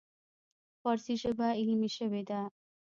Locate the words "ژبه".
1.21-1.47